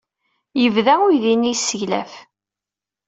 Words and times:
Yebda 0.61 0.93
uydi-nni 1.05 1.49
yesseglaf. 1.53 2.13